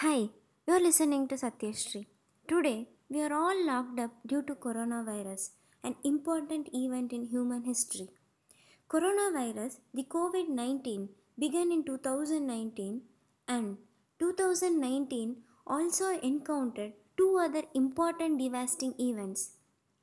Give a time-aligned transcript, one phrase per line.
[0.00, 0.28] Hi,
[0.66, 2.04] you are listening to Satyashri.
[2.46, 5.52] Today, we are all locked up due to coronavirus,
[5.82, 8.10] an important event in human history.
[8.90, 11.08] Coronavirus, the COVID 19,
[11.38, 13.00] began in 2019
[13.48, 13.78] and
[14.18, 15.36] 2019
[15.66, 19.52] also encountered two other important devastating events.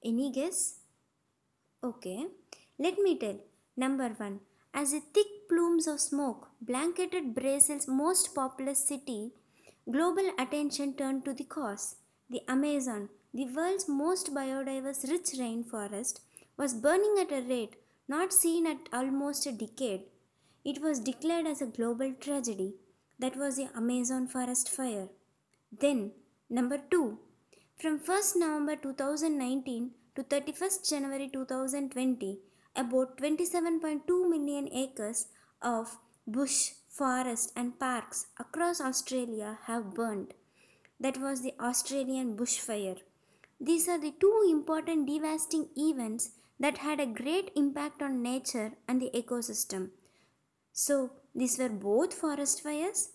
[0.03, 0.79] Any guess?
[1.83, 2.25] Okay,
[2.79, 3.37] let me tell.
[3.77, 4.39] Number one,
[4.73, 9.31] as a thick plumes of smoke blanketed Brazil's most populous city,
[9.91, 11.95] global attention turned to the cause.
[12.29, 16.19] The Amazon, the world's most biodiverse rich rainforest,
[16.57, 17.75] was burning at a rate
[18.07, 20.03] not seen at almost a decade.
[20.63, 22.75] It was declared as a global tragedy.
[23.17, 25.09] That was the Amazon forest fire.
[25.71, 26.11] Then,
[26.49, 27.19] number two,
[27.81, 32.39] from 1st November 2019 to 31st January 2020,
[32.75, 35.27] about 27.2 million acres
[35.61, 40.33] of bush, forest, and parks across Australia have burned.
[40.99, 42.99] That was the Australian bushfire.
[43.59, 49.01] These are the two important devastating events that had a great impact on nature and
[49.01, 49.89] the ecosystem.
[50.73, 53.11] So, these were both forest fires?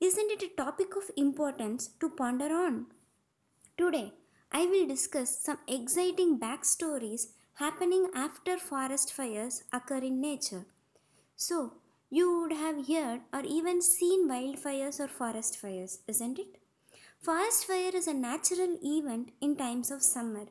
[0.00, 2.86] Isn't it a topic of importance to ponder on?
[3.76, 4.12] Today,
[4.52, 10.66] I will discuss some exciting backstories happening after forest fires occur in nature.
[11.36, 11.74] So,
[12.16, 16.52] you would have heard or even seen wildfires or forest fires, isn't it?
[17.18, 20.44] Forest fire is a natural event in times of summer.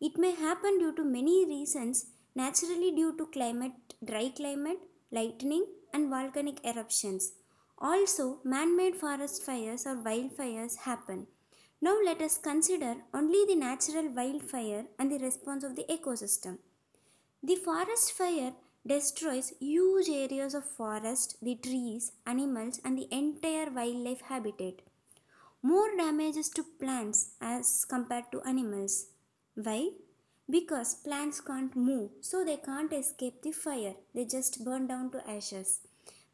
[0.00, 4.80] It may happen due to many reasons, naturally due to climate, dry climate,
[5.12, 7.32] lightning, and volcanic eruptions.
[7.78, 11.28] Also, man made forest fires or wildfires happen.
[11.80, 16.58] Now, let us consider only the natural wildfire and the response of the ecosystem.
[17.40, 18.54] The forest fire
[18.86, 24.82] destroys huge areas of forest, the trees, animals, and the entire wildlife habitat.
[25.62, 29.06] More damages to plants as compared to animals.
[29.54, 29.90] Why?
[30.50, 35.30] Because plants can't move, so they can't escape the fire, they just burn down to
[35.30, 35.80] ashes.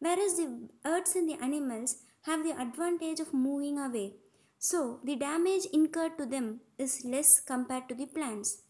[0.00, 4.14] Whereas the earths and the animals have the advantage of moving away,
[4.58, 8.62] so the damage incurred to them is less compared to the plants.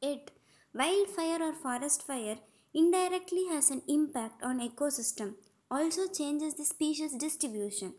[0.00, 0.30] Yet,
[0.72, 2.36] wildfire or forest fire
[2.74, 5.34] indirectly has an impact on ecosystem,
[5.70, 7.94] also changes the species distribution.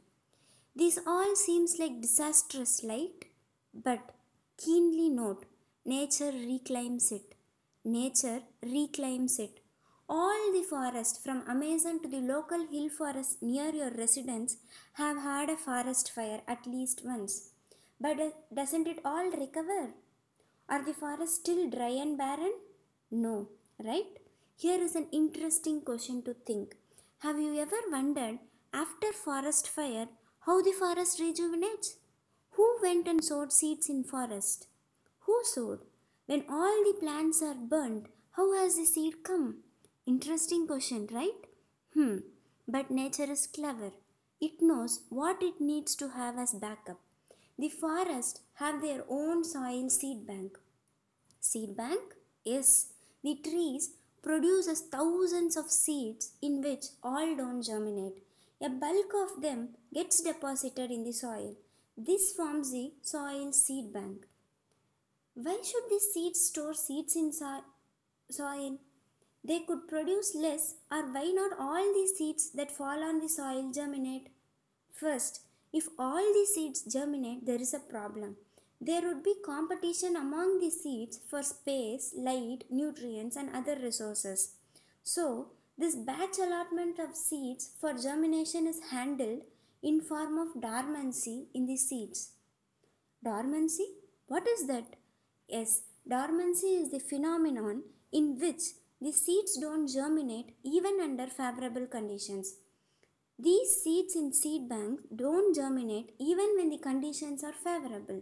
[0.75, 3.25] This all seems like disastrous light,
[3.73, 4.11] but
[4.57, 5.45] keenly note
[5.85, 7.35] nature reclaims it.
[7.83, 9.61] Nature reclaims it.
[10.07, 14.57] All the forest from Amazon to the local hill forest near your residence
[14.93, 17.51] have had a forest fire at least once.
[17.99, 19.93] But uh, doesn't it all recover?
[20.67, 22.53] Are the forests still dry and barren?
[23.09, 23.47] No,
[23.83, 24.19] right?
[24.57, 26.77] Here is an interesting question to think.
[27.19, 28.39] Have you ever wondered
[28.73, 30.07] after forest fire
[30.45, 31.97] how the forest rejuvenates?
[32.51, 34.67] Who went and sowed seeds in forest?
[35.25, 35.79] Who sowed?
[36.27, 39.57] When all the plants are burnt, how has the seed come?
[40.05, 41.41] Interesting question, right?
[41.93, 42.19] Hmm.
[42.65, 43.91] But nature is clever.
[44.39, 47.01] It knows what it needs to have as backup.
[47.59, 50.57] The forest have their own soil seed bank.
[51.41, 52.15] Seed bank?
[52.45, 52.93] Yes.
[53.21, 58.23] The trees produces thousands of seeds in which all don't germinate.
[58.59, 61.55] A bulk of them gets deposited in the soil.
[61.95, 64.25] This forms the soil seed bank.
[65.35, 67.65] Why should the seeds store seeds in so-
[68.31, 68.79] soil?
[69.43, 73.71] They could produce less, or why not all the seeds that fall on the soil
[73.71, 74.29] germinate?
[74.91, 78.37] First, if all the seeds germinate, there is a problem.
[78.87, 84.57] There would be competition among the seeds for space, light, nutrients, and other resources.
[85.01, 89.41] So, this batch allotment of seeds for germination is handled
[89.81, 92.33] in form of dormancy in the seeds.
[93.23, 93.87] Dormancy?
[94.27, 94.97] What is that?
[95.47, 97.81] Yes, dormancy is the phenomenon
[98.11, 98.61] in which
[99.01, 102.57] the seeds don't germinate even under favorable conditions.
[103.39, 108.21] These seeds in seed banks don't germinate even when the conditions are favorable.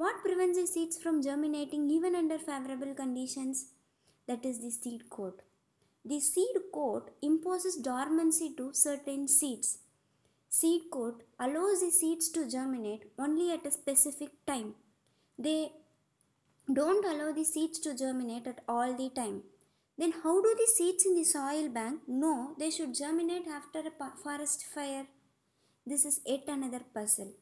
[0.00, 3.66] What prevents the seeds from germinating even under favorable conditions?
[4.26, 5.42] That is the seed coat.
[6.06, 9.80] The seed coat imposes dormancy to certain seeds.
[10.48, 14.72] Seed coat allows the seeds to germinate only at a specific time.
[15.38, 15.72] They
[16.72, 19.42] don't allow the seeds to germinate at all the time.
[19.98, 24.16] Then how do the seeds in the soil bank know they should germinate after a
[24.24, 25.08] forest fire?
[25.84, 27.34] This is yet another puzzle.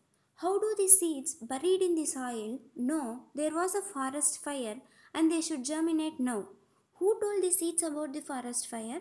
[0.42, 4.76] How do the seeds buried in the soil know there was a forest fire
[5.12, 6.50] and they should germinate now?
[6.98, 9.00] Who told the seeds about the forest fire?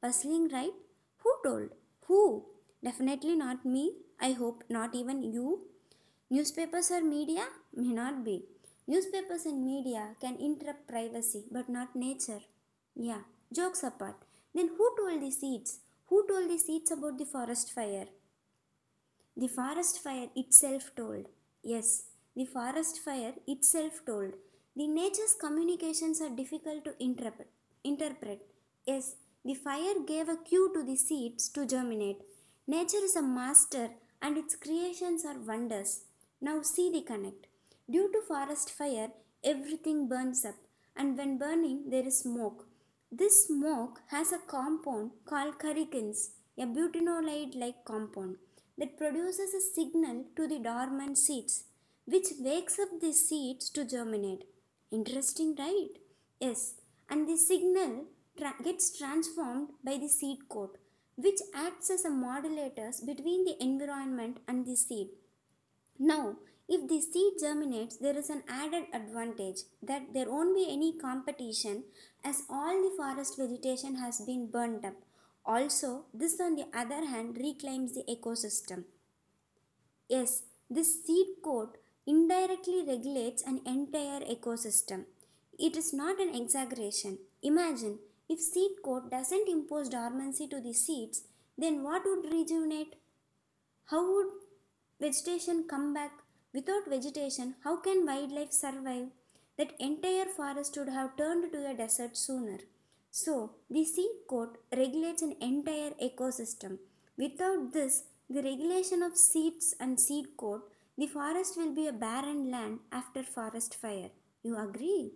[0.00, 0.72] Puzzling, right?
[1.18, 1.68] Who told?
[2.06, 2.46] Who?
[2.82, 3.92] Definitely not me.
[4.18, 5.66] I hope not even you.
[6.30, 7.44] Newspapers or media?
[7.74, 8.46] May not be.
[8.86, 12.40] Newspapers and media can interrupt privacy, but not nature.
[12.96, 14.16] Yeah, jokes apart.
[14.54, 15.80] Then who told the seeds?
[16.06, 18.06] Who told the seeds about the forest fire?
[19.40, 21.24] The forest fire itself told.
[21.62, 22.02] Yes,
[22.36, 24.34] the forest fire itself told.
[24.76, 27.48] The nature's communications are difficult to interpret.
[27.82, 28.42] interpret.
[28.86, 32.20] Yes, the fire gave a cue to the seeds to germinate.
[32.66, 33.88] Nature is a master
[34.20, 35.92] and its creations are wonders.
[36.42, 37.46] Now see the connect.
[37.90, 39.08] Due to forest fire,
[39.42, 40.58] everything burns up,
[40.94, 42.66] and when burning, there is smoke.
[43.10, 46.14] This smoke has a compound called karrikin,
[46.58, 48.36] a butenolide like compound,
[48.80, 51.64] that produces a signal to the dormant seeds,
[52.06, 54.44] which wakes up the seeds to germinate.
[54.90, 55.94] Interesting, right?
[56.40, 56.74] Yes,
[57.08, 58.06] and the signal
[58.36, 60.78] tra- gets transformed by the seed coat,
[61.16, 65.08] which acts as a modulator between the environment and the seed.
[65.98, 66.36] Now,
[66.66, 71.84] if the seed germinates, there is an added advantage that there won't be any competition
[72.24, 74.94] as all the forest vegetation has been burnt up.
[75.44, 78.84] Also, this on the other hand reclaims the ecosystem.
[80.08, 81.76] Yes, this seed coat
[82.06, 85.04] indirectly regulates an entire ecosystem.
[85.58, 87.18] It is not an exaggeration.
[87.42, 87.98] Imagine
[88.28, 91.24] if seed coat doesn't impose dormancy to the seeds,
[91.58, 92.94] then what would rejuvenate?
[93.86, 94.28] How would
[95.00, 96.12] vegetation come back?
[96.54, 99.08] Without vegetation, how can wildlife survive?
[99.58, 102.58] That entire forest would have turned to a desert sooner.
[103.10, 106.78] So, the seed coat regulates an entire ecosystem.
[107.16, 110.62] Without this, the regulation of seeds and seed coat,
[110.96, 114.10] the forest will be a barren land after forest fire.
[114.42, 115.12] You agree?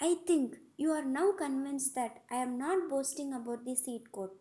[0.00, 4.36] I think you are now convinced that I am not boasting about the seed coat.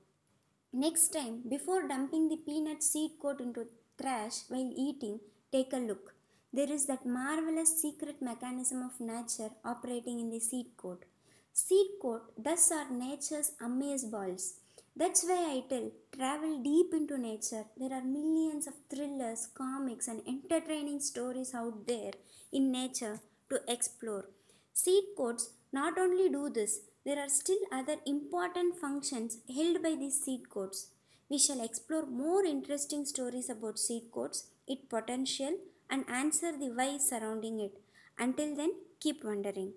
[0.73, 3.67] Next time, before dumping the peanut seed coat into
[4.01, 5.19] trash while eating,
[5.51, 6.15] take a look.
[6.51, 11.05] There is that marvelous secret mechanism of nature operating in the seed coat.
[11.55, 14.55] Seed coat thus are nature's amaze balls.
[14.95, 17.65] That's why I tell travel deep into nature.
[17.77, 22.13] There are millions of thrillers, comics, and entertaining stories out there
[22.51, 23.19] in nature
[23.51, 24.25] to explore.
[24.73, 30.23] Seed coats not only do this, there are still other important functions held by these
[30.23, 30.87] seed coats.
[31.29, 35.55] We shall explore more interesting stories about seed coats, its potential,
[35.87, 37.79] and answer the why surrounding it.
[38.17, 39.73] Until then, keep wondering.